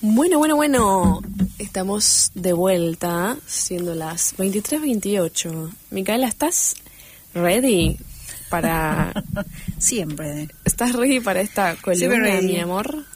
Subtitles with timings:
[0.00, 1.20] Bueno, bueno, bueno.
[1.58, 5.72] Estamos de vuelta, siendo las 23.28.
[5.90, 6.76] Micaela, ¿estás
[7.34, 7.96] ready
[8.48, 9.12] para...
[9.78, 10.50] Siempre.
[10.64, 13.06] ¿Estás ready para esta columna, mi amor?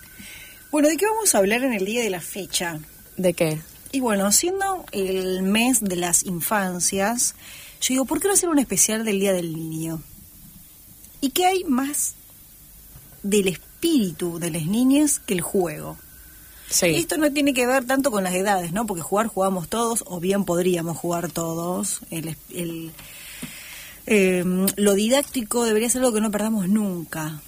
[0.72, 2.80] Bueno, ¿de qué vamos a hablar en el día de la fecha?
[3.16, 3.60] ¿De qué?
[3.92, 7.36] Y bueno, siendo el mes de las infancias,
[7.80, 10.02] yo digo, ¿por qué no hacer un especial del Día del Niño?
[11.20, 12.14] ¿Y qué hay más
[13.22, 15.96] del espíritu de las niñas que el juego?
[16.72, 16.86] Sí.
[16.86, 18.86] Esto no tiene que ver tanto con las edades, ¿no?
[18.86, 22.00] Porque jugar jugamos todos, o bien podríamos jugar todos.
[22.10, 22.90] El, el,
[24.06, 24.42] eh,
[24.76, 27.40] lo didáctico debería ser algo que no perdamos nunca.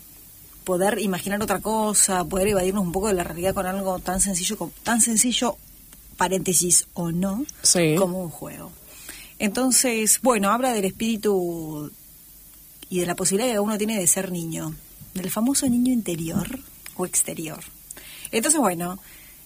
[0.65, 4.71] Poder imaginar otra cosa, poder evadirnos un poco de la realidad con algo tan sencillo,
[4.83, 5.57] tan sencillo,
[6.17, 7.95] paréntesis o no, Sí.
[7.99, 8.71] como un juego.
[9.39, 11.91] Entonces, bueno, habla del espíritu
[12.89, 14.75] y de la posibilidad que uno tiene de ser niño,
[15.15, 16.61] del famoso niño interior
[16.97, 17.61] o exterior.
[18.33, 18.99] Entonces, bueno,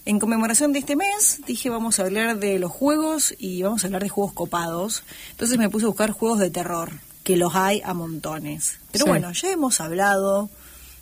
[0.04, 3.86] en conmemoración de este mes, dije vamos a hablar de los juegos y vamos a
[3.88, 5.02] hablar de juegos copados.
[5.32, 6.92] Entonces me puse a buscar juegos de terror,
[7.24, 8.78] que los hay a montones.
[8.90, 9.10] Pero Sí.
[9.10, 10.48] bueno, ya hemos hablado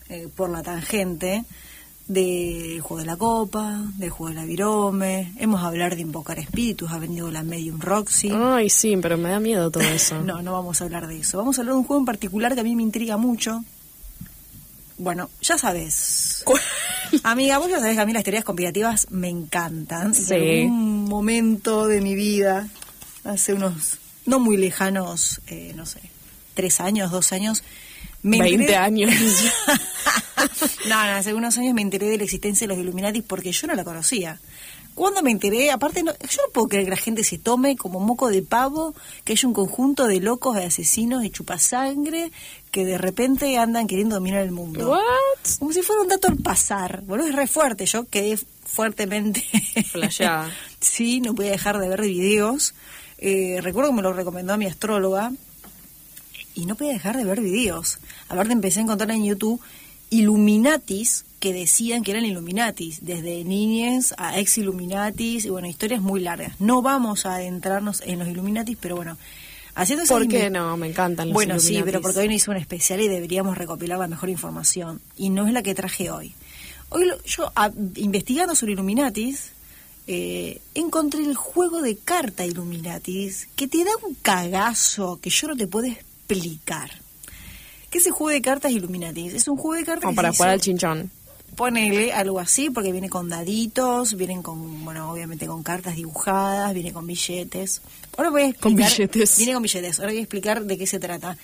[0.08, 1.44] eh, por la tangente
[2.08, 6.38] del juego de la copa, del juego de la virome, hemos a hablar de invocar
[6.38, 8.30] espíritus, ha venido la medium Roxy.
[8.33, 10.20] Ay, sí, pero me da miedo todo eso.
[10.22, 11.38] No, no vamos a hablar de eso.
[11.38, 13.64] Vamos a hablar de un juego en particular que a mí me intriga mucho.
[14.98, 16.44] Bueno, ya sabes.
[17.22, 20.14] Amiga, vos ya sabés que a mí las teorías conspirativas me encantan.
[20.14, 20.34] Sí.
[20.34, 22.69] En algún momento de mi vida,
[23.24, 26.00] hace unos no muy lejanos, eh, no sé,
[26.55, 27.62] tres años, dos años,
[28.28, 29.10] me 20 enteré- años.
[30.88, 33.66] no, no, hace unos años me enteré de la existencia de los Illuminati porque yo
[33.66, 34.38] no la conocía.
[34.94, 38.00] Cuando me enteré, aparte, no, yo no puedo creer que la gente se tome como
[38.00, 42.33] moco de pavo, que haya un conjunto de locos, de asesinos, de chupasangre,
[42.70, 44.88] que de repente andan queriendo dominar el mundo.
[44.92, 45.58] What?
[45.58, 47.02] Como si fuera un dato al pasar.
[47.02, 47.84] Bueno, es re fuerte.
[47.84, 49.45] Yo quedé fuertemente.
[49.92, 50.51] Flasheada.
[50.80, 52.72] sí, no podía dejar de ver videos.
[53.18, 55.30] Eh, recuerdo que me lo recomendó mi astróloga.
[56.56, 57.98] Y no podía dejar de ver videos.
[58.28, 59.61] Aparte empecé a encontrar en YouTube
[60.11, 66.20] Illuminatis que decían que eran Illuminatis, desde niñes a ex Illuminatis, y bueno, historias muy
[66.20, 66.58] largas.
[66.61, 69.18] No vamos a adentrarnos en los Illuminatis, pero bueno,
[69.74, 70.77] haciendo ¿Por qué no?
[70.78, 73.98] Me encantan los bueno, sí, pero porque hoy no hice un especial y deberíamos recopilar
[73.98, 75.00] la mejor información.
[75.18, 76.33] Y no es la que traje hoy.
[76.89, 79.50] Hoy lo- yo, a- investigando sobre Illuminatis,
[80.06, 85.56] eh, encontré el juego de carta Illuminatis que te da un cagazo que yo no
[85.56, 86.05] te puedo explicar.
[87.91, 89.33] ¿Qué es el juego de cartas Illuminatis?
[89.35, 91.11] Es un juego de cartas Como que para se jugar al chinchón.
[91.55, 96.92] Ponele algo así, porque viene con daditos, vienen con, bueno, obviamente con cartas dibujadas, viene
[96.92, 97.81] con billetes.
[98.19, 98.63] Ahora voy a explicar.
[98.63, 99.37] Con billetes.
[99.39, 99.98] Viene con billetes.
[100.01, 101.39] Ahora voy a explicar de qué se trata.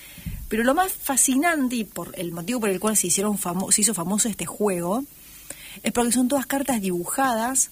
[0.49, 3.81] Pero lo más fascinante y por el motivo por el cual se hicieron famo- se
[3.81, 5.03] hizo famoso este juego
[5.81, 7.71] es porque son todas cartas dibujadas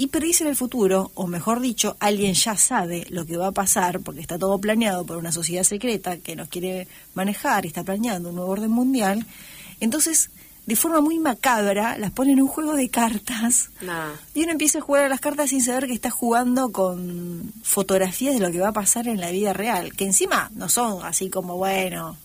[0.00, 4.00] y predicen el futuro, o mejor dicho, alguien ya sabe lo que va a pasar
[4.00, 8.30] porque está todo planeado por una sociedad secreta que nos quiere manejar y está planeando
[8.30, 9.26] un nuevo orden mundial.
[9.78, 10.30] Entonces,
[10.64, 13.68] de forma muy macabra, las ponen en un juego de cartas
[14.34, 18.32] y uno empieza a jugar a las cartas sin saber que está jugando con fotografías
[18.32, 21.28] de lo que va a pasar en la vida real, que encima no son así
[21.28, 22.16] como, bueno,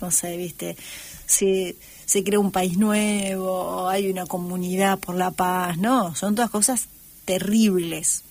[0.00, 0.78] no sé, viste,
[1.26, 6.50] se, se crea un país nuevo, hay una comunidad por la paz, no, son todas
[6.50, 6.88] cosas
[7.28, 8.22] terribles.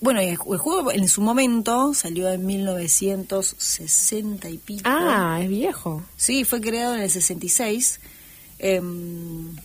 [0.00, 4.82] Bueno, el, ju- el juego en su momento salió en 1960 y pico.
[4.84, 6.04] Ah, es viejo.
[6.16, 7.98] Sí, fue creado en el 66.
[8.60, 9.56] Em,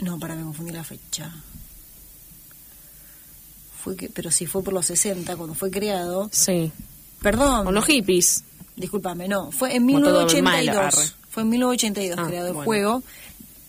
[0.00, 1.30] no, para me confundí la fecha.
[3.82, 6.30] Fue que, pero sí fue por los 60 cuando fue creado.
[6.32, 6.72] Sí.
[7.20, 7.66] Perdón.
[7.66, 8.44] Con los hippies.
[8.76, 9.52] Discúlpame, no.
[9.52, 10.42] Fue en Como todo 1982.
[10.74, 11.10] malo, arre.
[11.30, 12.64] fue en 1982 Ah, creado el bueno.
[12.64, 13.02] juego.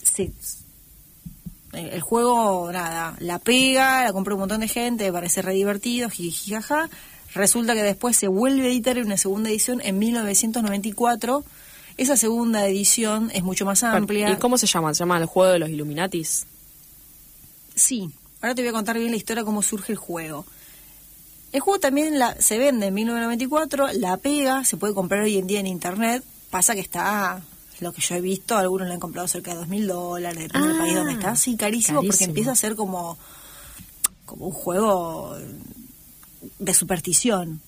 [0.04, 0.32] Se-
[1.78, 6.52] el, juego, nada, la pega, la compró un montón de gente, parece re divertido, jiji,
[6.52, 6.90] jaja.
[7.34, 11.44] Resulta que después se vuelve a editar en una segunda edición en 1994.
[11.98, 14.32] Esa segunda edición es mucho más amplia.
[14.32, 14.94] ¿Y cómo se llama?
[14.94, 16.46] ¿Se llama el juego de los Illuminatis?
[17.76, 18.10] Sí,
[18.42, 20.46] ahora te voy a contar bien la historia, cómo surge el juego.
[21.52, 25.48] El juego también la, se vende en 1994, la pega, se puede comprar hoy en
[25.48, 26.24] día en internet.
[26.50, 27.42] Pasa que está,
[27.80, 30.68] lo que yo he visto, algunos lo han comprado cerca de dos mil dólares, depende
[30.68, 31.36] del Ah, país donde está.
[31.36, 33.18] Sí, carísimo, porque empieza a ser como,
[34.26, 35.38] como un juego
[36.60, 37.62] de superstición.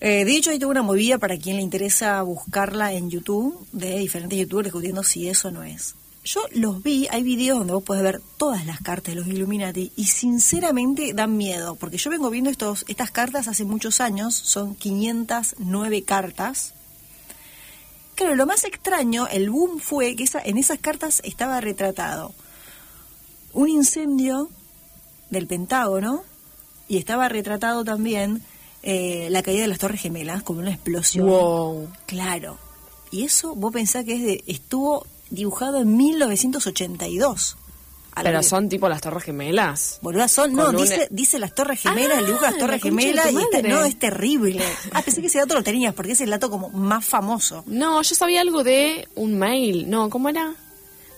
[0.00, 3.98] Eh, de hecho, hay toda una movida para quien le interesa buscarla en YouTube, de
[3.98, 5.94] diferentes youtubers discutiendo si eso no es.
[6.24, 9.90] Yo los vi, hay videos donde vos podés ver todas las cartas de los Illuminati
[9.96, 14.74] y sinceramente dan miedo, porque yo vengo viendo estos, estas cartas hace muchos años, son
[14.76, 16.74] 509 cartas.
[18.14, 22.34] Claro, lo más extraño, el boom fue que esa, en esas cartas estaba retratado
[23.52, 24.48] un incendio
[25.30, 26.24] del Pentágono
[26.88, 28.42] y estaba retratado también
[28.82, 31.26] eh, la caída de las Torres Gemelas como una explosión.
[31.26, 31.88] Wow.
[32.06, 32.58] Claro.
[33.10, 37.56] Y eso vos pensás que es de, estuvo dibujado en 1982.
[38.14, 39.98] Pero son tipo las torres gemelas.
[40.02, 42.60] Boluda, son, no, Con un- dice, dice las Torres Gemelas, el dibujo de las Ah,
[42.60, 44.64] Torres la de Gemelas, y está- no, es terrible.
[44.92, 47.64] Ah, pensé que ese dato lo tenías, porque es el dato como más famoso.
[47.66, 49.88] No, yo sabía algo de un mail.
[49.88, 50.54] No, ¿cómo era?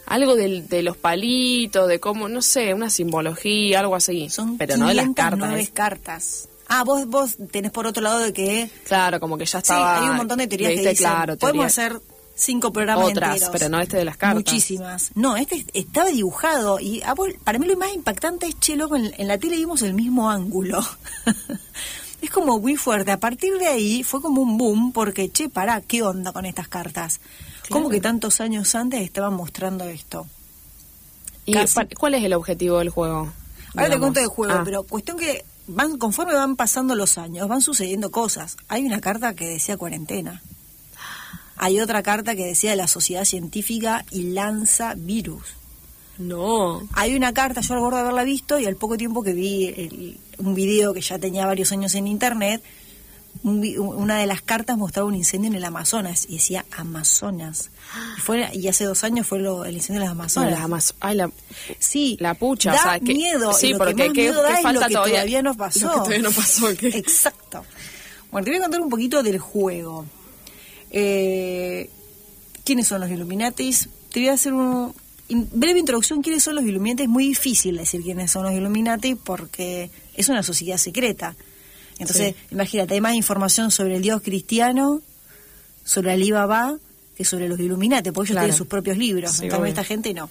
[0.07, 4.29] Algo del, de los palitos, de cómo, no sé, una simbología, algo así.
[4.29, 5.69] Son pero no de las 509 cartas.
[5.69, 5.73] ¿eh?
[5.75, 6.49] cartas.
[6.69, 9.99] Ah, vos, vos tenés por otro lado de que Claro, como que ya Sí, estaba.
[10.03, 13.53] hay un montón de teorías que dicen, claro, podemos teoría- hacer cinco programas Otras, enteros.
[13.53, 14.37] pero no este de las cartas.
[14.37, 15.11] Muchísimas.
[15.15, 17.03] No, este estaba dibujado y
[17.45, 20.31] para mí lo más impactante es, che, loco, en, en la tele vimos el mismo
[20.31, 20.85] ángulo.
[22.23, 23.11] es como muy fuerte.
[23.13, 26.69] A partir de ahí fue como un boom porque, che, pará, ¿qué onda con estas
[26.69, 27.21] cartas?
[27.69, 27.91] ¿Cómo Claro.
[27.91, 30.27] que tantos años antes estaban mostrando esto?
[31.47, 31.81] ¿Y Casi.
[31.99, 33.33] cuál es el objetivo del juego?
[33.77, 37.49] Ahora te cuento del juego, Ah, pero cuestión que van conforme van pasando los años,
[37.49, 38.57] van sucediendo cosas.
[38.69, 40.43] Hay una carta que decía cuarentena.
[41.57, 45.43] Hay otra carta que decía de la sociedad científica y lanza virus.
[46.19, 46.83] No.
[46.93, 50.55] Hay una carta, yo recuerdo haberla visto y al poco tiempo que vi el- un
[50.55, 52.63] video que ya tenía varios años en internet,
[53.43, 57.71] un una de las cartas mostraba un incendio en el Amazonas y decía Amazonas.
[58.17, 60.69] Y, fue, y hace dos años fue lo- el incendio de las No, Amazonas.
[60.71, 61.31] las Ay, la,
[61.81, 63.53] Sí, La pucha, da o sea, que- miedo.
[63.53, 65.15] sí, lo porque que más ¿qué- miedo qué da es falta lo que todavía?
[65.15, 65.81] todavía no pasó.
[65.87, 66.71] Lo que todavía no pasó.
[66.71, 67.65] Exacto.
[68.31, 70.07] Bueno, te voy a contar un poquito del juego.
[70.91, 71.91] Eh,
[72.65, 73.89] ¿Quiénes son los Illuminatis?
[74.13, 74.91] Te voy a hacer una
[75.29, 76.23] breve introducción.
[76.23, 77.03] ¿Quiénes son los Illuminati?
[77.05, 81.35] Es muy difícil decir quiénes son los Illuminati porque es una sociedad secreta.
[81.99, 85.01] Entonces, imagínate, hay más información sobre el Dios cristiano,
[85.85, 86.77] sobre Alibaba,
[87.17, 88.47] que sobre los Illuminati, porque ellos Claro.
[88.47, 89.33] tienen sus propios libros.
[89.33, 89.69] Sí, en cambio, obvio.
[89.71, 90.29] esta gente no.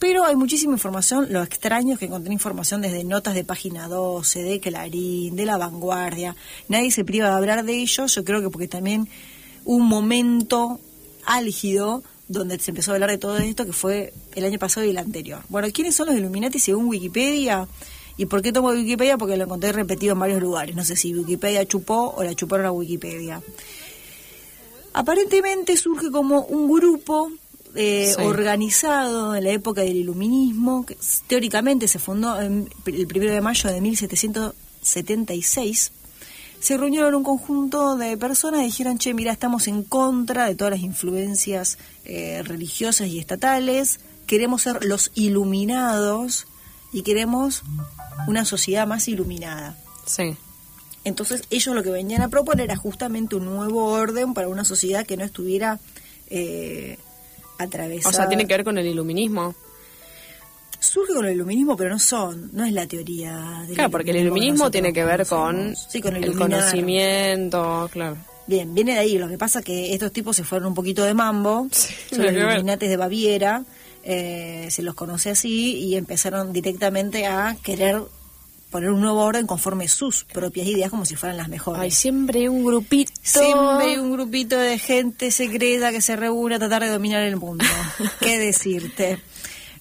[0.00, 4.42] Pero hay muchísima información, lo extraño es que encontré información desde notas de página 12,
[4.42, 6.34] de Clarín, de La Vanguardia.
[6.68, 9.08] Nadie se priva de hablar de ellos, yo creo que porque también
[9.68, 10.80] un momento
[11.26, 14.90] álgido donde se empezó a hablar de todo esto, que fue el año pasado y
[14.90, 15.42] el anterior.
[15.50, 17.68] Bueno, ¿quiénes son los Illuminati según Wikipedia?
[18.16, 19.18] ¿Y por qué tomo Wikipedia?
[19.18, 20.74] Porque lo encontré repetido en varios lugares.
[20.74, 23.42] No sé si Wikipedia chupó o la chuparon a Wikipedia.
[24.94, 27.30] Aparentemente surge como un grupo
[27.74, 28.22] eh, Sí.
[28.24, 33.68] organizado en la época del iluminismo, que teóricamente se fundó en- el primero de mayo
[33.70, 35.92] de 1776.
[36.60, 40.72] Se reunieron un conjunto de personas y dijeron, che, mira, estamos en contra de todas
[40.72, 46.46] las influencias eh, religiosas y estatales, queremos ser los iluminados
[46.92, 47.62] y queremos
[48.26, 49.76] una sociedad más iluminada.
[50.06, 50.36] Sí.
[51.04, 55.06] Entonces ellos lo que venían a proponer era justamente un nuevo orden para una sociedad
[55.06, 55.78] que no estuviera
[56.28, 56.98] eh,
[57.58, 58.10] atravesada.
[58.10, 59.54] O sea, tiene que ver con el iluminismo.
[60.88, 63.62] Surge con el iluminismo, pero no son, no es la teoría.
[63.66, 65.76] del Claro, porque el iluminismo nosotros tiene que ver con.
[65.76, 68.16] Sí, con el, conocimiento, claro.
[68.46, 69.18] Bien, viene de ahí.
[69.18, 71.68] Lo que pasa que estos tipos se fueron un poquito de mambo.
[71.70, 72.32] Sí, son los.
[72.32, 73.64] Illuminates de Baviera.
[74.02, 78.00] eh, se los conoce así y empezaron directamente a querer
[78.70, 81.80] poner un nuevo orden conforme sus propias ideas como si fueran las mejores.
[81.80, 83.12] Hay siempre un grupito.
[83.22, 87.64] Siempre un grupito de gente secreta que se reúne a tratar de dominar el mundo.
[88.20, 89.18] ¿Qué decirte?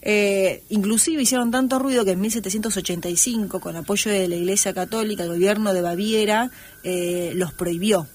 [0.02, 5.30] Eh, inclusive hicieron tanto ruido que en 1785, con apoyo de la Iglesia Católica, el
[5.30, 6.52] gobierno de Baviera
[6.84, 8.08] eh, los prohibió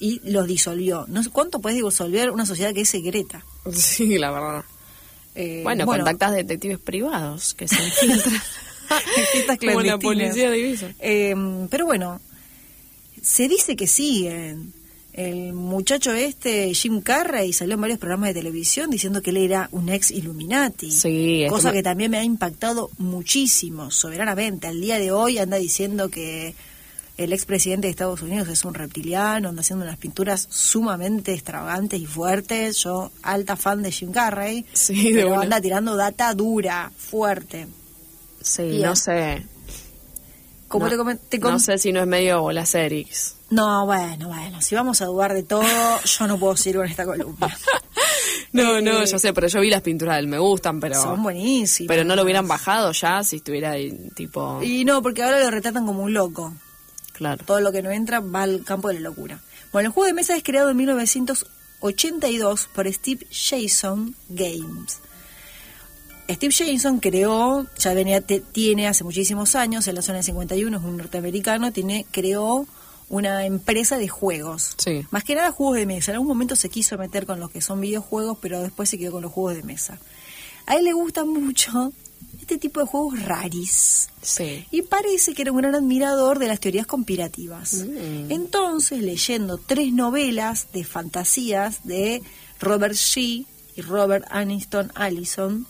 [0.00, 1.04] y los disolvió.
[1.08, 3.44] No sé cuánto puedes disolver una sociedad que es secreta.
[3.72, 4.64] Sí, la verdad.
[5.34, 8.40] Eh, bueno, contactas detectives privados que se infiltran.
[9.60, 10.94] Como la policía de Ibiza.
[10.98, 11.34] Eh,
[11.70, 12.20] pero bueno,
[13.22, 14.72] se dice que siguen.
[15.18, 19.68] El muchacho este, Jim Carrey, salió en varios programas de televisión diciendo que él era
[19.72, 20.92] un ex Illuminati.
[20.92, 24.68] Sí, es Cosa que también me ha impactado muchísimo, soberanamente.
[24.68, 26.54] Al día de hoy anda diciendo que
[27.16, 32.06] el expresidente de Estados Unidos es un reptiliano, anda haciendo unas pinturas sumamente extravagantes y
[32.06, 32.76] fuertes.
[32.84, 35.42] Yo, alta fan de Jim Carrey, Sí, pero una.
[35.42, 37.66] anda tirando data dura, fuerte.
[38.40, 38.82] Sí, Bien.
[38.82, 39.42] no sé.
[40.68, 43.37] Como no, te te no sé si no es medio bola Erix.
[43.50, 45.62] No, bueno, bueno, si vamos a dudar de todo,
[46.04, 47.56] yo no puedo seguir con esta columna.
[48.52, 50.94] No, no, Eh, yo sé, pero yo vi las pinturas de él, me gustan, pero...
[51.00, 51.88] Son buenísimas.
[51.88, 54.62] Pero no lo hubieran bajado ya si estuviera ahí, tipo...
[54.62, 56.54] Y no, porque ahora lo retratan como un loco.
[57.12, 57.44] Claro.
[57.44, 59.38] Todo lo que no entra va al campo de la locura.
[59.70, 65.00] Bueno, el juego de mesa es creado en 1982 por Steve Jason Games.
[66.30, 70.76] Steve Jason creó, ya venía, te- tiene hace muchísimos años, en la zona del 51,
[70.78, 72.66] es un norteamericano, tiene, creó
[73.08, 74.74] una empresa de juegos.
[74.76, 75.06] Sí.
[75.10, 76.10] Más que nada juegos de mesa.
[76.10, 79.12] En algún momento se quiso meter con los que son videojuegos, pero después se quedó
[79.12, 79.98] con los juegos de mesa.
[80.66, 81.92] A él le gusta mucho,
[82.40, 84.08] este tipo de juegos raris.
[84.22, 84.66] Sí.
[84.70, 87.74] Y parece que era un gran admirador de las teorías conspirativas.
[87.74, 88.30] Mm.
[88.30, 92.22] Entonces, leyendo tres novelas de fantasías de
[92.60, 93.46] Robert Shee
[93.76, 95.66] y Robert Aniston Allison,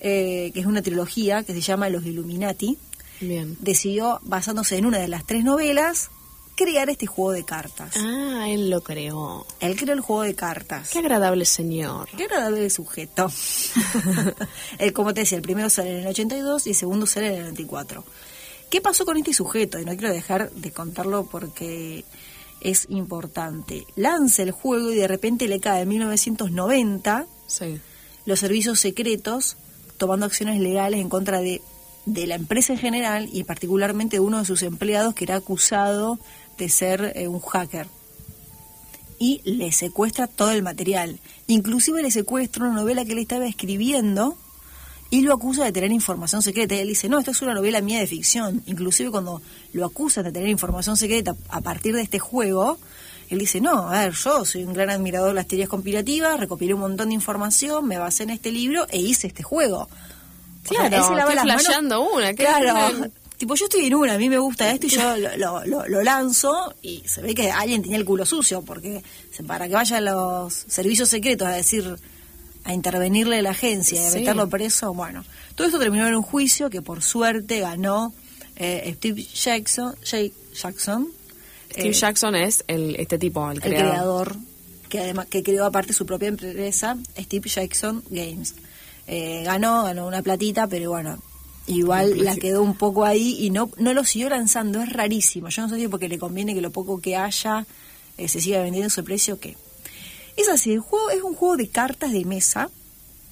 [0.00, 2.78] eh, que es una trilogía que se llama Los Illuminati,
[3.20, 3.56] Bien.
[3.60, 6.10] decidió, basándose en una de las tres novelas,
[6.58, 7.94] crear este juego de cartas.
[7.96, 9.46] Ah, él lo creó.
[9.60, 10.90] Él creó el juego de cartas.
[10.90, 12.08] Qué agradable señor.
[12.16, 13.30] Qué agradable sujeto.
[14.78, 17.34] el, como te decía, el primero sale en el 82 y el segundo sale en
[17.34, 18.04] el 94.
[18.70, 19.78] ¿Qué pasó con este sujeto?
[19.78, 22.04] Y no quiero dejar de contarlo porque
[22.60, 23.86] es importante.
[23.94, 27.80] Lanza el juego y de repente le cae en 1990 Sí.
[28.26, 29.56] los servicios secretos
[29.96, 31.62] tomando acciones legales en contra de,
[32.04, 36.18] de la empresa en general y particularmente de uno de sus empleados que era acusado
[36.58, 37.86] de ser eh, un hacker.
[39.18, 41.18] Y le secuestra todo el material.
[41.48, 44.36] Inclusive le secuestra una novela que él estaba escribiendo
[45.10, 46.74] y lo acusa de tener información secreta.
[46.74, 48.62] Y él dice, no, esto es una novela mía de ficción.
[48.66, 49.40] Inclusive cuando
[49.72, 52.78] lo acusan de tener información secreta a partir de este juego,
[53.28, 56.74] él dice, no, a ver, yo soy un gran admirador de las teorías conspirativas, recopilé
[56.74, 59.80] un montón de información, me basé en este libro e hice este juego.
[59.80, 61.64] O sea, Claro, él se lava estoy las manos-
[62.12, 65.16] una, ¿qué- Claro, tipo yo estoy en una, a mí me gusta esto y yo
[65.16, 69.02] lo, lo- lo- lo lanzo y se ve que alguien tenía el culo sucio, porque
[69.46, 71.96] para que vayan los servicios secretos a decir,
[72.64, 74.18] a intervenirle a la agencia y a Sí.
[74.20, 75.24] meterlo preso, bueno.
[75.54, 78.12] Todo esto terminó en un juicio que por suerte ganó
[78.56, 81.08] eh, Steve Jackson, Jake Jackson
[81.70, 83.92] Steve eh, Jackson es el, este tipo, el el creador.
[83.92, 84.36] creador,
[84.88, 88.54] que además que creó aparte su propia empresa, Steve Jackson Games.
[89.06, 91.18] Eh, ganó, ganó una platita, pero bueno,
[91.68, 95.48] igual la quedó un poco ahí y no, no lo siguió lanzando, es rarísimo.
[95.50, 97.66] Yo no sé si porque le conviene que lo poco que haya
[98.16, 99.56] eh, se siga vendiendo a ese precio o qué.
[100.36, 102.70] Es así, el juego es un juego de cartas de mesa,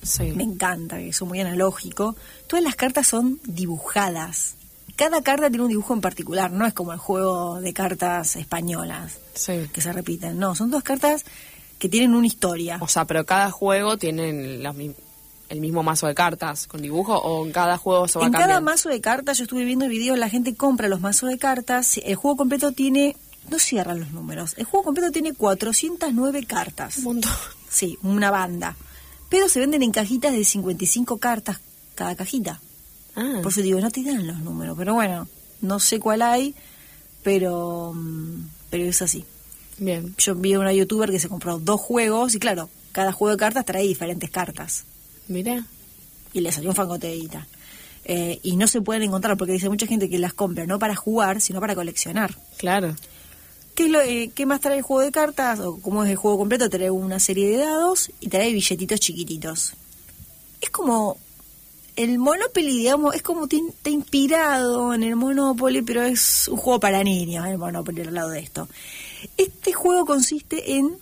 [0.03, 0.25] Sí.
[0.37, 2.15] me encanta, que es muy analógico.
[2.47, 4.55] Todas las cartas son dibujadas.
[4.95, 9.19] Cada carta tiene un dibujo en particular, no es como el juego de cartas españolas
[9.35, 9.69] Sí.
[9.73, 10.39] que se repiten.
[10.39, 11.25] No, son dos cartas
[11.79, 12.79] que tienen una historia.
[12.81, 14.95] O sea, pero cada juego tiene las mi-
[15.49, 18.61] el mismo mazo de cartas con dibujo o en cada juego se va En cada
[18.61, 21.99] mazo de cartas, yo estuve viendo videos, la gente compra los mazos de cartas.
[22.05, 23.17] El juego completo tiene,
[23.51, 26.99] no cierran los números, el juego completo tiene 409 cartas.
[26.99, 27.33] Un montón.
[27.71, 28.77] Sí, una banda.
[29.29, 31.61] Pero se venden en cajitas de 55 cartas
[31.95, 32.61] cada cajita.
[33.17, 34.77] Ah, Por eso digo, no te dan los números.
[34.79, 35.27] Pero bueno,
[35.63, 36.55] no sé cuál hay,
[37.23, 39.25] pero, mm, pero es así.
[39.79, 40.15] bien.
[40.19, 43.39] Yo vi a una youtuber que se compró dos juegos y claro, cada juego de
[43.39, 44.85] cartas trae diferentes cartas.
[45.29, 45.65] Mira.
[46.33, 47.47] y le salió un fangote de guita.
[48.05, 50.95] Eh, y no se pueden encontrar porque dice mucha gente que las compra no para
[50.95, 52.37] jugar, sino para coleccionar.
[52.57, 52.95] Claro.
[53.75, 55.59] ¿Qué, es lo, eh, ¿Qué más trae el juego de cartas?
[55.61, 59.73] O cómo es el juego completo, trae una serie de dados y trae billetitos chiquititos.
[60.61, 61.19] Es como
[61.97, 66.79] el Monopoly, digamos, es como te- está inspirado en el Monopoly, pero es un juego
[66.81, 68.69] para niños, el Monopoly al lado de esto.
[69.37, 70.97] Este juego consiste en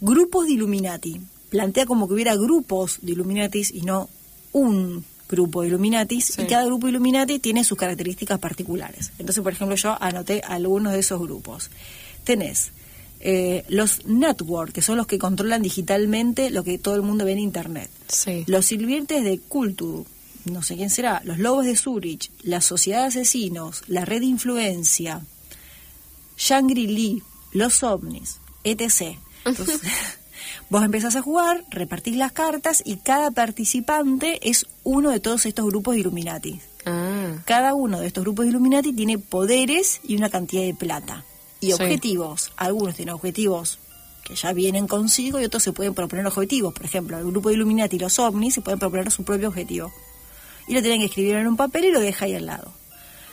[0.00, 1.20] grupos de Illuminati.
[1.50, 4.08] Plantea como que hubiera grupos de Illuminatis y no
[4.52, 6.26] un grupo de Illuminatis.
[6.26, 6.42] Sí.
[6.42, 9.12] Y cada grupo de Illuminati tiene sus características particulares.
[9.18, 11.70] Entonces, por ejemplo, yo anoté algunos de esos grupos.
[12.24, 12.72] Tenés
[13.20, 17.32] eh, los network, que son los que controlan digitalmente lo que todo el mundo ve
[17.32, 17.90] en Internet.
[18.08, 18.44] Sí.
[18.46, 20.06] Los sirvientes de Cultu,
[20.44, 24.26] no sé quién será, los lobos de Zurich, la sociedad de asesinos, la red de
[24.26, 25.22] influencia,
[26.36, 29.18] Shangri-Li, los ovnis, etc.
[29.44, 29.80] Entonces,
[30.70, 35.66] vos empezás a jugar, repartís las cartas y cada participante es uno de todos estos
[35.66, 36.60] grupos de Illuminati.
[36.86, 41.24] Ah, Cada uno de estos grupos de Illuminati tiene poderes y una cantidad de plata.
[41.60, 41.72] Y Sí.
[41.72, 42.52] objetivos.
[42.56, 43.78] Algunos tienen objetivos
[44.24, 46.72] que ya vienen consigo y otros se pueden proponer objetivos.
[46.72, 49.92] Por ejemplo, el grupo de Illuminati y los ovnis se pueden proponer su propio objetivo.
[50.66, 52.72] Y lo tienen que escribir en un papel y lo deja ahí al lado.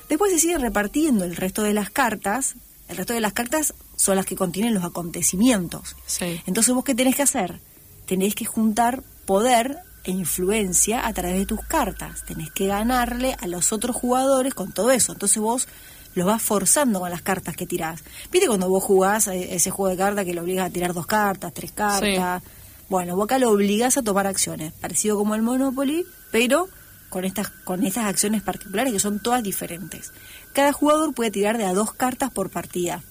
[0.09, 2.55] Después se sigue repartiendo el resto de las cartas.
[2.87, 5.95] El resto de las cartas son las que contienen los acontecimientos.
[6.05, 6.41] sí.
[6.45, 7.59] Entonces vos qué tenés que hacer?
[8.05, 12.23] Tenés que juntar poder e influencia a través de tus cartas.
[12.25, 15.13] Tenés que ganarle a los otros jugadores con todo eso.
[15.13, 15.67] Entonces vos
[16.13, 18.03] lo vas forzando con las cartas que tirás.
[18.31, 21.07] ¿Viste cuando vos jugás a ese juego de cartas que lo obligas a tirar dos
[21.07, 22.43] cartas, tres cartas?
[22.87, 26.69] Bueno, vos acá lo obligás a tomar acciones, parecido como el Monopoly, pero
[27.09, 30.11] con estas, con estas acciones particulares que son todas diferentes.
[30.53, 33.01] Cada jugador puede tirar de a dos cartas por partida.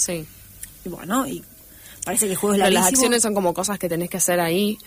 [0.00, 0.24] Sí.
[0.84, 1.44] Y bueno, y
[2.04, 3.00] parece que el juego es Pero las larguísimo.
[3.02, 4.78] acciones son como cosas que tenés que hacer ahí,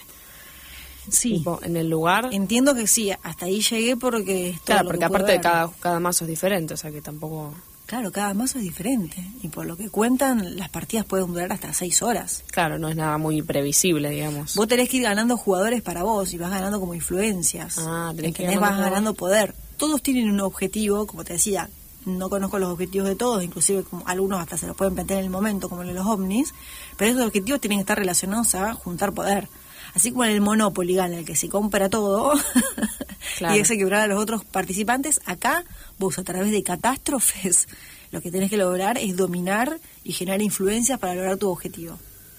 [1.10, 2.30] Sí, tipo, en el lugar.
[2.32, 4.50] entiendo que sí, hasta ahí llegué porque...
[4.52, 6.92] es todo Claro, lo porque que aparte de cada, cada mazo es diferente, o sea
[6.92, 7.54] que tampoco...
[7.86, 9.18] Claro, cada mazo es diferente.
[9.44, 12.44] Y por lo que cuentan, las partidas pueden durar hasta seis horas.
[12.50, 14.56] Claro, no es nada muy previsible, digamos.
[14.56, 17.76] Vos tenés que ir ganando jugadores para vos y vas ganando como influencias.
[17.80, 19.54] Ah, tenés que ir Vas ganando poder.
[19.76, 21.70] Todos tienen un objetivo, como te decía,
[22.06, 25.26] no conozco los objetivos de todos, inclusive como algunos hasta se los pueden plantear en
[25.26, 26.54] el momento, como los ovnis,
[26.98, 29.48] pero esos objetivos tienen que estar relacionados a juntar poder.
[29.96, 32.34] Así como en el Monopoly gana el que se compra todo
[33.38, 33.56] Claro.
[33.56, 35.64] y hace quebrar a los otros participantes, acá
[36.00, 37.68] vos a través de catástrofes
[38.12, 41.98] lo que tenés que lograr es dominar y generar influencias para lograr tu objetivo.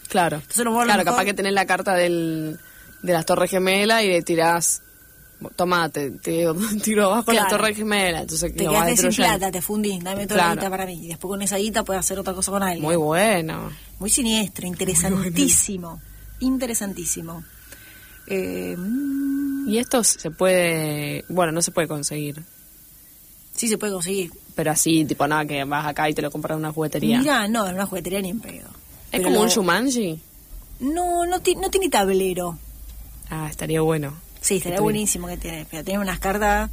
[0.09, 0.37] Claro.
[0.37, 2.59] Entonces, a lo mejor- claro, a lo mejor- capaz que tenés la carta del,
[3.03, 4.83] de las Torres Gemelas y le tirás.
[5.57, 6.47] Toma, te, te
[6.83, 7.57] tiro abajo las Claro.
[7.59, 8.23] Torres Gemelas.
[8.23, 11.01] Entonces, Te lo vas quedaste sin plata, te fundís, dame toda la guita para mí.
[11.05, 12.83] Y después con esa guita puedes hacer otra cosa con alguien.
[12.83, 13.71] Muy bueno.
[13.99, 16.01] Muy siniestro, interesantísimo.
[16.41, 17.45] Interesantísimo.
[18.27, 21.25] Eh, mm, Y esto se puede.
[21.29, 22.43] Bueno, no se puede conseguir.
[23.55, 24.31] sí se puede conseguir.
[24.55, 27.19] Pero así, tipo, nada, que vas acá y te lo compras en una juguetería.
[27.19, 28.69] Mira, no, en una juguetería ni en pedo.
[29.11, 30.21] es Pero como un Shumanji.
[30.81, 32.57] No, no, ti- no tiene tablero.
[33.31, 34.15] Ah, estaría bueno.
[34.45, 35.67] Sí, estaría buenísimo que tiene.
[35.71, 36.71] Pero tiene unas cartas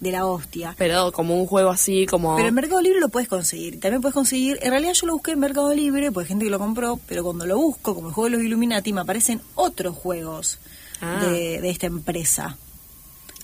[0.00, 0.74] de la hostia.
[0.76, 2.34] Pero como un juego así, como.
[2.36, 3.78] Pero en Mercado Libre lo puedes conseguir.
[3.80, 4.58] También puedes conseguir.
[4.62, 7.46] En realidad yo lo busqué en Mercado Libre, hay gente que lo compró, pero cuando
[7.46, 10.58] lo busco, como el juego de los Illuminati, me aparecen otros juegos
[11.00, 11.20] Ah.
[11.24, 12.56] de, de esta empresa.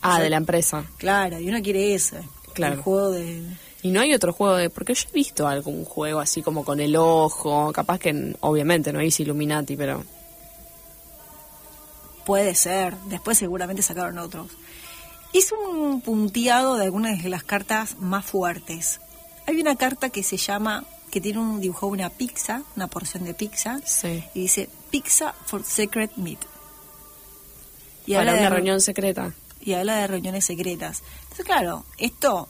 [0.03, 0.85] ah, de la empresa.
[0.99, 2.21] Claro, y uno quiere ese.
[2.55, 2.75] Claro.
[2.75, 3.43] El juego de.
[3.83, 4.69] Y no hay otro juego de.
[4.71, 7.73] Porque yo he visto algún juego así como con el ojo.
[7.73, 10.05] Capaz que, obviamente, no es Illuminati, pero.
[12.25, 12.97] Puede ser.
[13.07, 14.49] Después seguramente sacaron otros.
[15.33, 19.00] Hice un punteado de algunas de las cartas más fuertes.
[19.47, 20.85] Hay una carta que se llama.
[21.11, 23.81] que tiene un dibujo de una pizza, una porción de pizza.
[23.85, 24.23] Sí.
[24.33, 26.39] Y dice Pizza for Secret Meat.
[28.07, 29.35] Y Para habla una de- reunión secreta.
[29.61, 31.03] y habla de reuniones secretas.
[31.23, 32.49] Entonces, claro, esto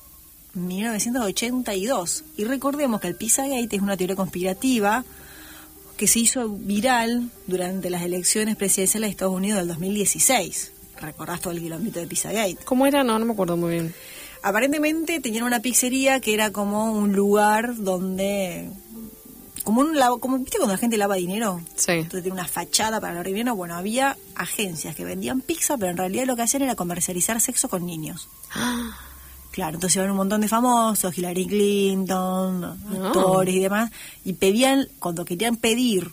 [0.54, 5.04] 1982 y recordemos que el Pizzagate es una teoría conspirativa
[6.00, 10.72] que se hizo viral durante las elecciones presidenciales de Estados Unidos del 2016.
[10.98, 12.56] Recordás todo el kilómetro de Pizzagate.
[12.64, 13.04] ¿Cómo era?
[13.04, 13.94] No, no me acuerdo muy bien.
[14.42, 18.70] Aparentemente tenían una pizzería que era como un lugar donde
[19.62, 21.92] como un lavo, como viste cuando la gente lava dinero, Sí.
[21.92, 25.98] entonces tiene una fachada para lavar dinero, bueno, había agencias que vendían pizza, pero en
[25.98, 28.26] realidad lo que hacían era comercializar sexo con niños.
[29.50, 32.64] Claro, entonces iban un montón de famosos, Hillary Clinton,
[33.04, 33.90] actores y demás,
[34.24, 36.12] y pedían, cuando querían pedir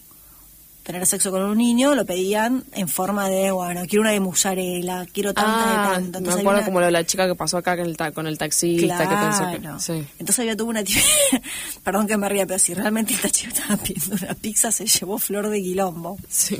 [0.83, 5.05] tener sexo con un niño, lo pedían en forma de, bueno, quiero una de mozzarella,
[5.11, 6.11] quiero tanta Ah, de tanto.
[6.11, 7.97] me Entonces había acuerdo una- como lo de la chica que pasó acá con el,
[7.97, 9.81] ta- con el taxista, que pensó que...
[9.81, 10.07] Sí.
[10.17, 11.01] Entonces había tuvo una tía,
[11.83, 15.19] perdón que me ría, pero si realmente esta chica estaba pidiendo una pizza, se llevó
[15.19, 16.17] flor de quilombo.
[16.29, 16.57] Sí.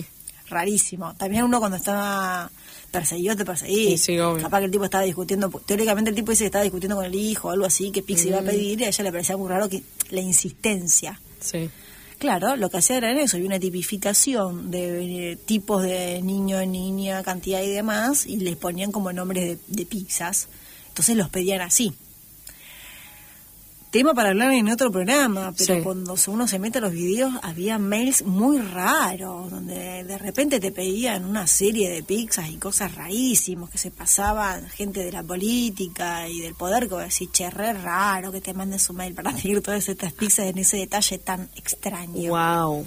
[0.50, 1.14] Rarísimo.
[1.16, 2.52] También uno cuando estaba
[2.92, 4.02] perseguido te perseguís.
[4.02, 4.42] Sí, sí, obvio.
[4.44, 7.16] Capaz que el tipo estaba discutiendo, teóricamente el tipo dice que estaba discutiendo con el
[7.16, 8.28] hijo o algo así, que pizza Mm.
[8.30, 11.20] iba a pedir, y a ella le parecía muy raro que la insistencia.
[11.40, 11.70] Sí.
[12.20, 17.22] Claro, lo que hacía era eso, había una tipificación de eh, tipos de niño, niña,
[17.24, 20.48] cantidad y demás, y les ponían como nombres de, de pizzas.
[20.90, 21.94] Entonces los pedían así.
[23.90, 25.82] Tema para hablar en otro programa, pero Sí.
[25.82, 30.72] cuando uno se mete a los videos había mails muy raros, donde de repente te
[30.74, 36.28] pedían una serie de pizzas y cosas rarísimas que se pasaban, gente de la política
[36.28, 39.62] y del poder, que decís, che, re raro que te manden su mail para pedir
[39.62, 42.30] todas estas pizzas en ese detalle tan extraño.
[42.30, 42.86] Wow.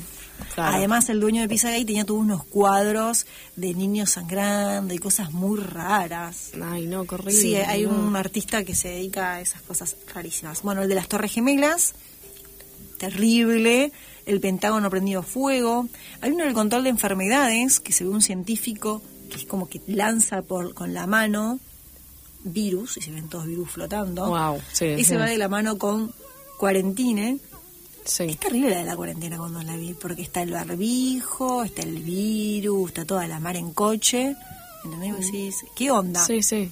[0.55, 0.77] Claro.
[0.77, 3.27] Además, el dueño de Pizzagate tenía todos unos cuadros
[3.57, 6.53] de niños sangrando y cosas muy raras.
[6.63, 7.33] Ay, no, horrible.
[7.33, 7.91] Sí, hay no.
[7.91, 10.63] un artista que se dedica a esas cosas rarísimas.
[10.63, 11.95] Bueno, el de las Torres Gemelas,
[12.99, 13.93] terrible.
[14.27, 15.89] El Pentágono prendido fuego.
[16.21, 19.81] Hay uno del control de enfermedades, que se ve un científico que es como que
[19.87, 21.59] lanza por con la mano
[22.43, 24.27] virus, y se ven todos virus flotando.
[24.27, 25.05] Wow, sí, y sí.
[25.05, 26.13] se va de la mano con
[26.59, 27.39] cuarentine.
[28.05, 28.25] Sí.
[28.25, 31.99] Es terrible la de la cuarentena cuando la vi, porque está el barbijo, está el
[32.03, 34.35] virus, está toda la mar en coche.
[34.85, 35.17] ¿Entendés?
[35.27, 36.25] Decís, ¿Qué onda?
[36.25, 36.71] Sí, sí.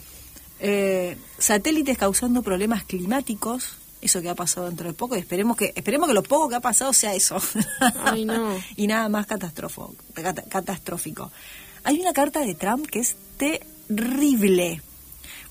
[0.61, 5.73] Eh, satélites causando problemas climáticos, eso que ha pasado dentro de poco, y esperemos que,
[5.77, 7.37] esperemos que lo poco que ha pasado sea eso.
[8.05, 8.57] Ay, no.
[8.77, 11.31] y nada más catástrofo- cata- catastrófico.
[11.85, 14.83] Hay una carta de Trump que es terrible.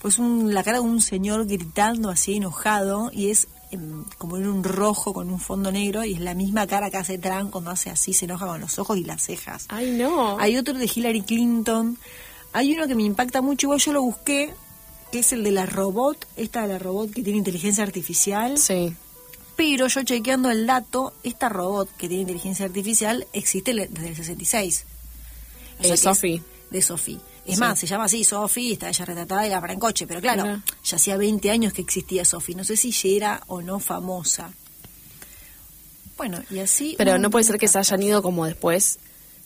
[0.02, 4.48] Pues un, la cara de un señor gritando así enojado y es em, como en
[4.48, 7.72] un rojo con un fondo negro y es la misma cara que hace Trump cuando
[7.72, 9.66] hace así, se enoja con los ojos y las cejas.
[9.70, 10.40] Ay, no.
[10.40, 11.98] Hay otro de Hillary Clinton.
[12.54, 14.54] Hay uno que me impacta mucho, igual yo lo busqué,
[15.12, 18.58] que es el de la robot, esta de la robot que tiene inteligencia artificial.
[18.58, 18.94] Sí.
[19.56, 24.86] Pero yo chequeando el dato, esta robot que tiene inteligencia artificial existe desde el 66.
[25.80, 26.44] O sea Eh, que es Sophie.
[26.70, 27.20] De Sophie.
[27.48, 27.60] Es Sí.
[27.62, 30.62] más, se llama así, Sofi, está ella retratada y la para en coche, pero claro,
[30.84, 34.52] ya hacía 20 años que existía Sofi, no sé si ya era o no famosa.
[36.18, 36.96] Bueno, y así...
[36.98, 39.00] Pero no puede ser de que se hayan ido como después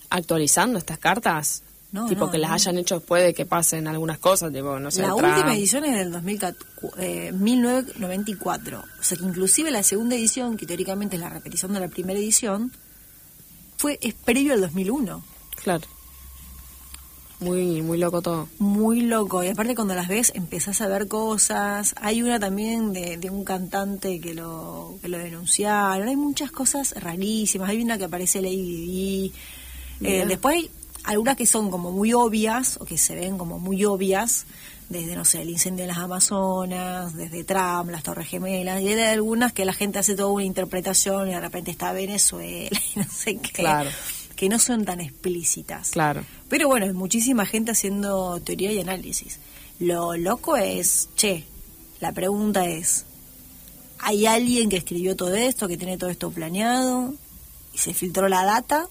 [0.10, 1.64] actualizando estas cartas.
[1.92, 4.90] No, tipo no, que las hayan hecho después de que pasen algunas cosas, tipo, no
[4.92, 5.26] sé, La Trump.
[5.26, 6.68] última edición es del 2004,
[7.00, 8.80] eh, 1994.
[8.80, 12.18] O sea que inclusive la segunda edición, que teóricamente es la repetición de la primera
[12.18, 12.72] edición,
[13.78, 15.22] fue es previo al 2001.
[15.62, 15.86] Claro.
[17.42, 18.48] Muy, muy loco todo.
[18.60, 19.44] Muy loco.
[19.44, 21.96] Y aparte cuando las ves empezás a ver cosas.
[22.00, 26.08] Hay una también de, de un cantante que lo, que lo denunciaron.
[26.08, 27.70] Hay muchas cosas rarísimas.
[27.70, 29.34] Hay una que aparece Lady Di.
[30.02, 30.72] Eh, después hay
[31.04, 34.46] algunas que son como muy obvias o que se ven como muy obvias.
[34.90, 38.82] Desde, no sé, el incendio en las Amazonas, desde Trump, las Torres Gemelas.
[38.82, 42.70] Y hay algunas que la gente hace toda una interpretación y de repente está Venezuela
[42.96, 43.52] y no sé qué.
[43.52, 43.90] Claro.
[44.36, 45.90] Que no son tan explícitas.
[45.92, 46.24] Claro.
[46.52, 49.40] Pero bueno, hay muchísima gente haciendo teoría y análisis.
[49.80, 51.46] Lo loco es, che,
[52.02, 53.06] la pregunta es,
[54.00, 57.14] ¿hay alguien que escribió todo esto, que tiene todo esto planeado
[57.74, 58.90] y se filtró la data?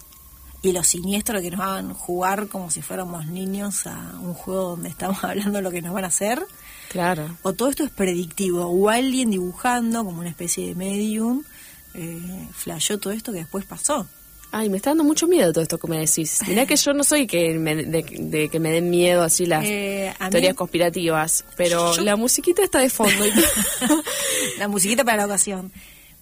[0.63, 4.71] Y lo siniestro que nos van a jugar como si fuéramos niños a un juego
[4.71, 6.43] donde estamos hablando de lo que nos van a hacer.
[6.89, 7.37] Claro.
[7.43, 11.45] O todo esto es predictivo, o alguien dibujando como una especie de medium,
[11.93, 14.07] eh, flasheó todo esto que después pasó.
[14.53, 16.41] Ay, me está dando mucho miedo todo esto que me decís.
[16.49, 19.65] Mirá que yo no soy que me, de, de que me den miedo así las
[19.65, 23.27] Eh, mí- teorías conspirativas, pero Yo- la musiquita está de fondo.
[23.27, 23.31] y-
[24.59, 25.71] la musiquita para la ocasión.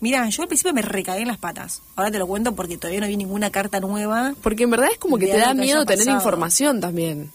[0.00, 1.82] Mira, yo al principio me recagué en las patas.
[1.96, 4.34] Ahora te lo cuento porque todavía no vi ninguna carta nueva.
[4.42, 7.32] Porque en verdad es como que te da que miedo tener información también.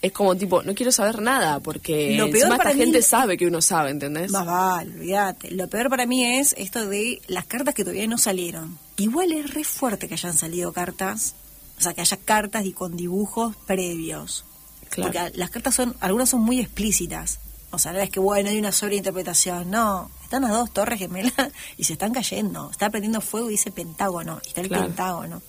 [0.00, 3.46] Es como tipo, no quiero saber nada, porque Lo peor para mí- gente sabe que
[3.46, 4.30] uno sabe, ¿entendés?
[4.30, 5.50] Más vale, olvídate.
[5.50, 8.78] Lo peor para mí es esto de las cartas que todavía no salieron.
[8.96, 11.34] Igual es re fuerte que hayan salido cartas,
[11.78, 14.44] o sea, que haya cartas y con dibujos previos.
[14.88, 15.12] Claro.
[15.12, 17.40] Porque las cartas son, algunas son muy explícitas.
[17.70, 19.68] O sea, no es que, bueno, hay una sobreinterpretación.
[19.70, 21.34] No, están las dos torres gemelas
[21.76, 22.70] y se están cayendo.
[22.70, 24.40] Está prendiendo fuego y dice pentágono.
[24.44, 24.84] Y está el Claro.
[24.84, 25.42] pentágono.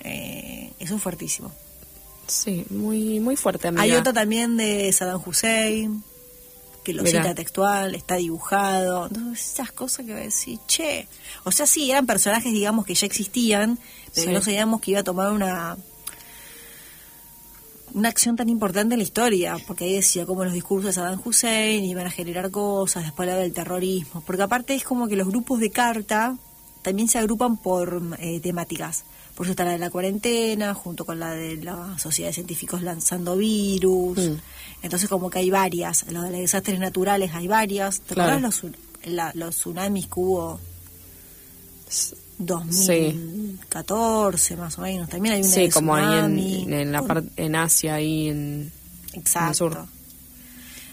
[0.00, 1.52] Eh, eso es fuertísimo.
[2.30, 3.82] Sí, muy, muy fuerte, amiga.
[3.82, 6.02] Hay otra también de Saddam Hussein,
[6.84, 7.22] que lo Mirá.
[7.22, 9.06] cita textual, está dibujado.
[9.08, 11.08] Entonces, esas cosas que va a decir, che.
[11.44, 13.78] O sea, sí, eran personajes, digamos, que ya existían,
[14.14, 14.32] pero Sí.
[14.32, 15.76] no sabíamos que iba a tomar una
[17.92, 21.20] una acción tan importante en la historia, porque ahí decía como los discursos de Saddam
[21.24, 25.26] Hussein iban a generar cosas, después hablaba del terrorismo, porque aparte es como que los
[25.26, 26.36] grupos de carta
[26.82, 29.02] también se agrupan por eh, temáticas.
[29.40, 32.82] Por eso está la de la cuarentena, junto con la de la Sociedad de Científicos
[32.82, 34.18] lanzando virus.
[34.18, 34.34] Mm.
[34.82, 36.04] Entonces como que hay varias.
[36.04, 38.02] De los desastres naturales hay varias.
[38.02, 38.32] ¿Te Claro.
[38.32, 38.72] acuerdas los,
[39.14, 40.60] la- los tsunamis que hubo
[41.88, 45.08] Sí, 2014 más o menos?
[45.08, 46.62] También hay una sí de como ahí tsunami.
[46.64, 48.70] en, en la parte en Asia, ahí en...
[49.14, 49.54] Exacto.
[49.54, 49.86] sur.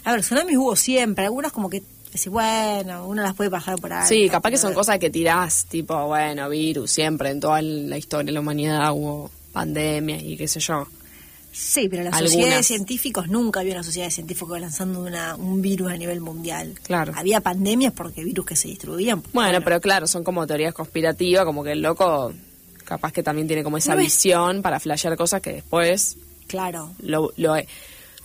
[0.04, 1.26] A ver, tsunamis hubo siempre.
[1.26, 4.06] Algunas como que, decís, bueno, uno las puede pasar por ahí.
[4.08, 8.26] Sí, capaz que son cosas que tirás, tipo, bueno, virus, siempre, en toda la historia
[8.26, 10.86] de la humanidad hubo pandemias y qué sé yo.
[11.50, 12.32] Sí, pero las Algunas.
[12.32, 16.20] sociedades de científicos nunca había una sociedad de científicos lanzando una, un virus a nivel
[16.20, 16.74] mundial.
[16.84, 17.12] Claro.
[17.16, 19.22] Había pandemias porque virus que se distribuían.
[19.32, 22.32] Bueno, pero claro, son como teorías conspirativas, como que el loco
[22.84, 26.16] capaz que también tiene como esa No visión para flashear cosas que después
[26.46, 26.92] Claro.
[27.00, 27.54] lo, lo,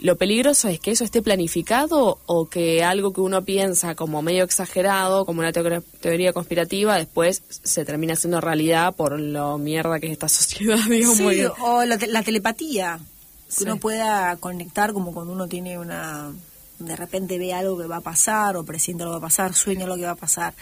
[0.04, 4.44] lo peligroso es que eso esté planificado o que algo que uno piensa como medio
[4.44, 10.08] exagerado, como una teoría, teoría conspirativa, después se termina siendo realidad por lo mierda que
[10.08, 11.18] es esta sociedad, digamos.
[11.18, 13.00] Sí, muy- o la, te- la telepatía.
[13.48, 13.64] Que Sí.
[13.64, 16.32] uno pueda conectar como cuando uno tiene una...
[16.80, 19.54] De repente ve algo que va a pasar o presiente lo que va a pasar,
[19.54, 20.54] sueña lo que va a pasar.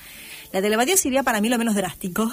[0.51, 2.29] La telepatía sería para mí lo menos drástico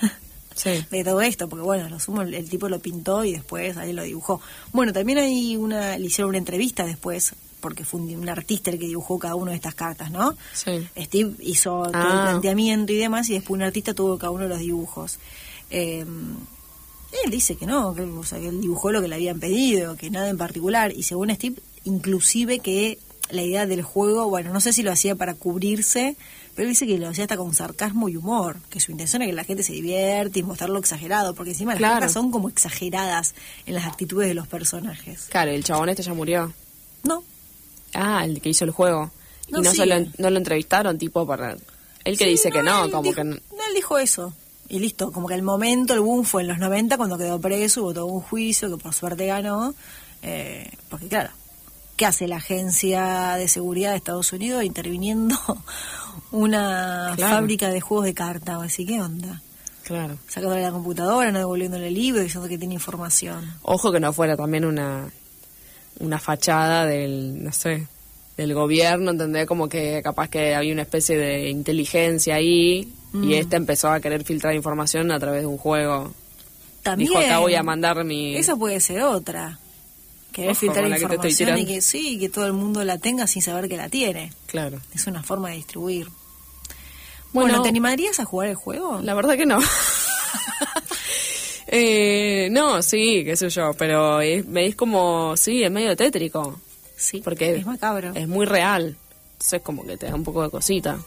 [0.62, 0.84] Sí.
[0.90, 3.92] de todo esto, porque bueno, lo sumo, el, el tipo lo pintó y después ahí
[3.92, 4.40] lo dibujó.
[4.72, 8.78] Bueno, también hay una, le hicieron una entrevista después, porque fue un, un artista el
[8.78, 10.34] que dibujó cada una de estas cartas, ¿no?
[10.54, 10.86] Sí.
[10.98, 12.26] Steve hizo todo el Ah.
[12.30, 15.18] planteamiento y demás, y después un artista tuvo cada uno de los dibujos.
[15.70, 16.04] Eh,
[17.24, 19.96] él dice que no, que, o sea, que él dibujó lo que le habían pedido,
[19.96, 22.98] que nada en particular, y según Steve, inclusive que
[23.30, 26.16] la idea del juego, bueno, no sé si lo hacía para cubrirse,
[26.54, 29.28] pero él dice que lo hacía hasta con sarcasmo y humor, que su intención es
[29.28, 33.34] que la gente se divierte y mostrarlo exagerado, porque encima las cartas son como exageradas
[33.66, 35.26] en las actitudes de los personajes.
[35.30, 36.52] Claro, el chabón este ya murió.
[37.04, 37.22] No,
[37.94, 39.10] Ah, el que hizo el juego.
[39.50, 39.84] No, y no, sí.
[39.84, 41.56] lo, no lo entrevistaron, tipo, para...
[42.04, 43.24] Él que Sí, dice que no, como dijo- que...
[43.24, 44.32] no- no, él dijo eso.
[44.68, 47.82] Y listo, como que el momento, el boom fue en los 90 cuando quedó preso,
[47.82, 49.74] hubo todo un juicio que por suerte ganó.
[50.22, 51.30] eh, porque claro,
[51.96, 55.36] ¿qué hace la agencia de seguridad de Estados Unidos interviniendo
[56.32, 57.36] una Claro.
[57.36, 58.58] fábrica de juegos de carta?
[58.58, 59.40] O así, ¿qué onda?
[59.84, 60.16] Claro.
[60.28, 63.54] Sacándole la computadora, no devolviéndole el libro, diciendo que tiene información.
[63.62, 65.10] Ojo que no fuera también una
[65.98, 67.86] una fachada del, no sé,
[68.36, 69.46] del gobierno, ¿entendés?
[69.46, 73.24] Como que capaz que había una especie de inteligencia ahí Mm.
[73.24, 76.14] y este empezó a querer filtrar información a través de un juego.
[76.82, 77.10] También.
[77.10, 78.36] Dijo, acá voy a mandar mi...
[78.36, 79.58] Esa puede ser otra.
[80.30, 83.42] Filtrar que te estoy información y que sí, que todo el mundo la tenga sin
[83.42, 84.32] saber que la tiene.
[84.46, 84.80] Claro.
[84.94, 86.08] Es una forma de distribuir.
[87.32, 89.00] Bueno, Bueno, ¿te animarías a jugar el juego?
[89.02, 89.60] La verdad que no.
[91.68, 96.60] eh, no, sí, qué sé yo, pero es, es como, sí, es medio tétrico.
[96.96, 98.12] Sí, Porque es macabro.
[98.14, 98.96] Es muy real.
[99.32, 100.98] Entonces como que te da un poco de cosita.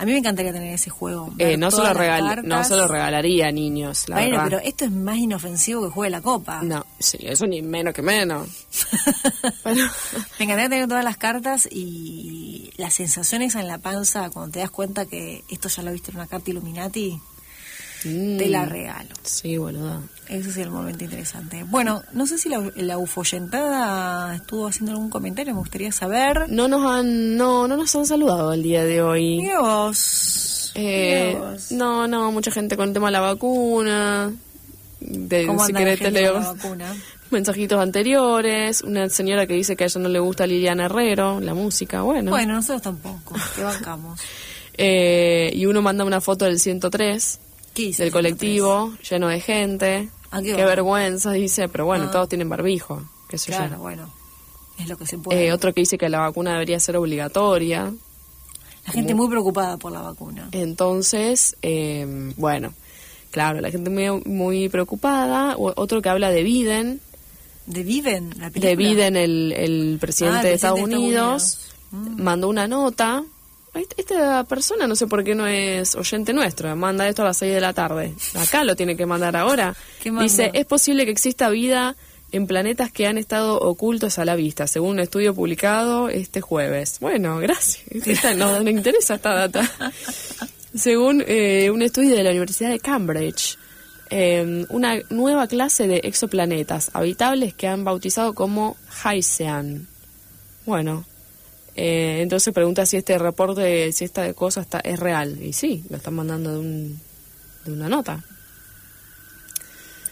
[0.00, 1.30] A mí me encantaría tener ese juego.
[1.36, 4.44] Eh, no, se lo regal, no se lo regalaría a niños, la bueno, verdad.
[4.44, 6.62] pero esto es más inofensivo que juegue la copa.
[6.62, 8.48] No, sí, eso ni menos que menos.
[9.66, 14.70] Me encantaría tener todas las cartas y las sensaciones en la panza cuando te das
[14.70, 17.20] cuenta que esto ya lo viste en una carta Illuminati,
[18.02, 19.08] te la Mm, regalo.
[19.22, 20.00] Sí, boluda.
[20.28, 21.64] Ese es el momento interesante.
[21.64, 26.48] Bueno, no sé si la, la ufoyentada estuvo haciendo algún comentario, me gustaría saber.
[26.48, 29.38] No nos han, no, no nos han saludado el día de hoy.
[29.38, 30.72] Mira vos.
[30.76, 31.72] Eh, mira vos.
[31.72, 34.32] no, no, mucha gente con el tema de la vacuna.
[35.00, 36.94] De, ¿Cómo si querés te leo la vacuna?
[37.30, 38.82] mensajitos anteriores.
[38.82, 42.30] Una señora que dice que a ella no le gusta Liliana Herrero, la música, bueno.
[42.30, 44.20] Bueno, nosotros tampoco, te bancamos.
[44.82, 49.40] Eh, y uno manda una foto del 103, ¿Qué dice del el colectivo, lleno de
[49.40, 50.08] gente.
[50.30, 52.10] Ah, qué vergüenza, dice, pero bueno, Ah.
[52.10, 53.58] todos tienen barbijo, qué sé 103?
[53.68, 53.82] Claro, yo.
[53.82, 54.14] bueno,
[54.78, 55.46] es lo que se puede.
[55.46, 57.92] Eh, otro que dice que la vacuna debería ser obligatoria.
[58.86, 60.48] la gente muy preocupada por la vacuna.
[60.52, 62.72] Entonces, eh, bueno,
[63.30, 65.54] claro, la gente muy, muy preocupada.
[65.56, 67.00] O- Otro que habla de Biden,
[67.66, 67.84] ¿De?
[68.38, 68.68] La película?
[68.70, 71.58] de Biden, el, el presidente, Ah, el de, Estados de Estados Unidos,
[71.92, 72.16] Unidos.
[72.18, 72.22] Mm.
[72.22, 73.22] mandó una nota.
[73.74, 77.36] Est- Esta persona no sé por qué no es oyente nuestro, manda esto a las
[77.36, 78.14] 6 de la tarde.
[78.34, 79.74] Acá lo tiene que mandar ahora.
[80.22, 81.96] Dice, es posible que exista vida
[82.32, 86.98] en planetas que han estado ocultos a la vista, según un estudio publicado este jueves.
[87.00, 87.84] Bueno, gracias.
[88.06, 89.68] Esta- no, no interesa esta data.
[90.72, 93.58] Según eh, un estudio de la Universidad de Cambridge,
[94.08, 99.88] eh, una nueva clase de exoplanetas habitables que han bautizado como Hycean.
[100.66, 101.04] Bueno,
[101.82, 105.42] eh, entonces pregunta si este reporte, si esta cosa está, es real.
[105.42, 107.00] Y sí, lo están mandando de, un,
[107.64, 108.22] de una nota.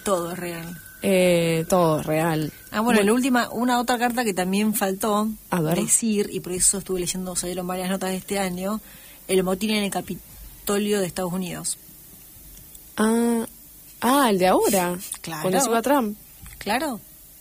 [0.02, 0.78] Todo es real.
[1.02, 2.50] Eh, todo es real.
[2.70, 5.78] Ah, bueno, la última, una otra carta que también faltó A ver.
[5.78, 8.80] decir, y por eso estuve leyendo, salieron varias notas de este año,
[9.28, 11.76] el motín en el Capitolio de Estados Unidos.
[12.96, 13.46] Ah,
[14.00, 14.98] ah, el de ahora.
[15.20, 15.42] Claro.
[15.42, 16.16] Cuando se iba Trump.
[16.56, 16.98] Claro.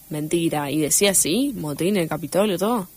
[0.10, 0.70] Mentira.
[0.70, 2.90] Y decía así, motín en el Capitolio, todo.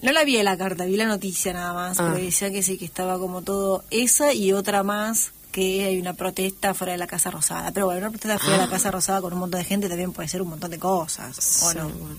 [0.00, 2.10] No la vi en la carta, vi la noticia nada más, Ah.
[2.12, 6.14] pero decía que sí, que estaba como todo esa y otra más, que hay una
[6.14, 7.72] protesta fuera de la Casa Rosada.
[7.72, 10.12] Pero bueno, una protesta fuera de la Casa Rosada con un montón de gente también
[10.12, 11.88] puede ser un montón de cosas, ¿o Sí, no?
[11.88, 12.18] bueno.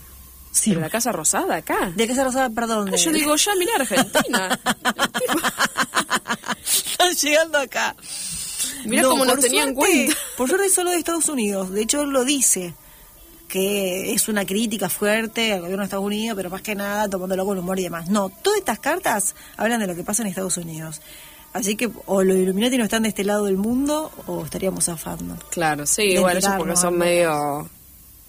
[0.51, 0.71] Sí.
[0.71, 1.93] Pero la Casa Rosada acá.
[1.95, 2.89] De Casa Rosada, perdón.
[2.91, 4.59] Ah, yo digo, ya mira Argentina.
[6.65, 7.95] Están llegando acá.
[8.85, 10.15] Mirá No, cómo nos por tenían cuenta.
[10.37, 11.69] Por suerte solo de Estados Unidos.
[11.71, 12.73] De hecho, él lo dice,
[13.49, 17.45] que es una crítica fuerte al gobierno de Estados Unidos, pero más que nada tomándolo
[17.45, 18.07] con humor y demás.
[18.09, 21.01] No, todas estas cartas hablan de lo que pasa en Estados Unidos.
[21.51, 25.35] Así que o los Illuminati no están de este lado del mundo o estaríamos zafando.
[25.49, 27.67] Claro, sí, bueno, eso porque son medio,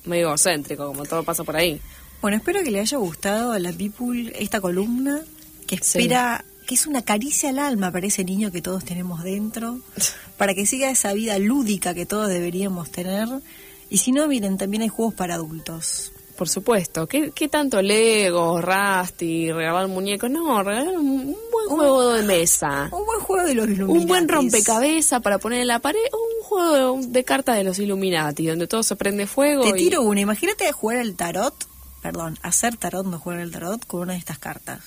[0.06, 1.80] medio egocéntricos, como todo pasa por ahí.
[2.22, 5.20] Bueno, espero que le haya gustado a la People esta columna,
[5.66, 5.98] que Sí.
[5.98, 9.80] espera, que es una caricia al alma para ese niño que todos tenemos dentro,
[10.38, 13.28] para que siga esa vida lúdica que todos deberíamos tener.
[13.90, 16.12] Y si no, miren, también hay juegos para adultos.
[16.36, 17.06] Por supuesto.
[17.06, 20.30] ¿Qué, qué tanto Lego, Rusty, regalar muñecos?
[20.30, 22.88] No, regalar un, buen juego de mesa.
[22.92, 24.00] Un buen juego de los Illuminati.
[24.00, 25.98] Un buen rompecabezas para poner en la pared.
[26.12, 29.64] o Un juego de cartas de los Illuminati, donde todo se prende fuego.
[29.64, 30.20] Te y- tiro una.
[30.20, 31.54] Imagínate jugar el tarot,
[32.00, 34.80] perdón, hacer tarot, no jugar el tarot, con una de estas cartas.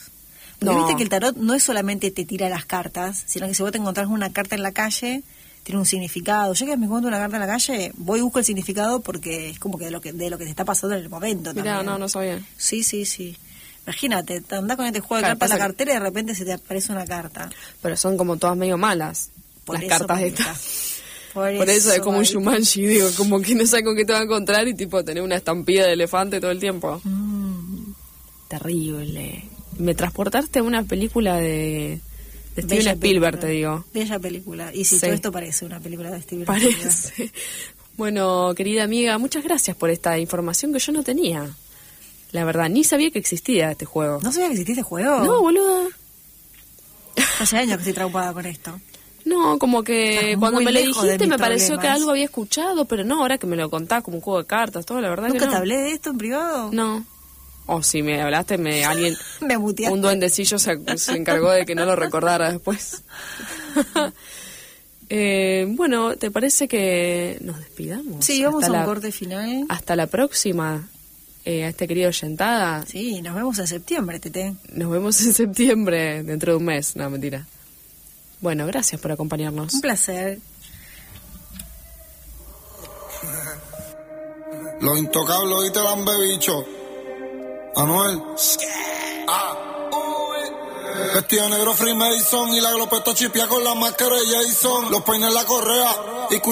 [0.59, 0.79] Porque No.
[0.85, 3.71] viste que el tarot no es solamente te tira las cartas, sino que si vos
[3.71, 5.21] te encontrás una carta en la calle,
[5.63, 6.53] tiene un significado.
[6.53, 9.49] Yo que me encuentro una carta en la calle, voy y busco el significado porque
[9.51, 11.53] es como que de lo que, de lo que te está pasando en el momento
[11.53, 11.85] Mirá, también.
[11.85, 12.41] no, no sabía.
[12.57, 13.37] Sí, sí, sí.
[13.85, 16.35] Imagínate, te andás con este juego de Claro, cartas en la cartera y de repente
[16.35, 17.49] se te aparece una carta.
[17.81, 19.29] Pero son como todas medio malas.
[19.65, 20.41] Por las cartas mamita.
[20.51, 20.89] estas.
[21.33, 22.23] Por, Por eso es como un.
[22.25, 25.23] Shumanji, digo, como que no sabes con qué te va a encontrar y tipo tener
[25.23, 27.01] una estampida de elefante todo el tiempo.
[27.03, 27.91] Mm,
[28.49, 29.43] Terrible.
[29.79, 31.99] Me transportaste a una película de,
[32.55, 33.39] de Steven bella Spielberg, película.
[33.39, 33.85] te digo.
[33.93, 34.73] Bella película.
[34.73, 35.01] Y si Sí.
[35.01, 36.77] todo esto parece una película de Steven Spielberg.
[36.79, 37.31] Parece.
[37.95, 41.47] Bueno, querida amiga, muchas gracias por esta información que yo no tenía.
[42.31, 44.19] La verdad, ni sabía que existía este juego.
[44.23, 45.19] ¿No sabía que existía este juego?
[45.23, 45.89] No, boluda.
[47.39, 48.79] Hace años que estoy traumada con esto.
[49.25, 53.03] No, como que Estás cuando me lo dijiste me pareció que algo había escuchado, pero
[53.05, 55.39] no, ahora que me lo contás como un juego de cartas, todo, la verdad ¿Nunca
[55.41, 55.51] que no.
[55.51, 56.71] te hablé de esto en privado?
[56.73, 57.05] No.
[57.65, 59.93] O si me hablaste, me alguien, Me muteaste.
[59.93, 63.03] un duendecillo se, se encargó de que no lo recordara después.
[65.15, 68.25] Eh, bueno, ¿te parece que nos despidamos?
[68.25, 69.65] Sí, vamos Hasta a un la- corte final.
[69.69, 70.87] Hasta la próxima,
[71.45, 72.83] eh, a este querido Yentada.
[72.87, 74.55] Sí, nos vemos en septiembre, Tete.
[74.73, 76.95] Nos vemos en septiembre, dentro de un mes.
[76.95, 77.45] No, mentira.
[78.39, 79.73] Bueno, gracias por acompañarnos.
[79.75, 80.39] Un placer.
[84.81, 86.65] Los intocables hoy te dan bebicho.
[87.75, 88.21] Anuel.
[89.91, 90.51] Uy.
[91.15, 94.91] Vestido negro Free Mason y la glopeta chipia con la máscara de Jason.
[94.91, 96.51] Los peines la correa y cuida